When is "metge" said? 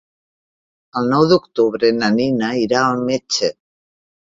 3.13-3.53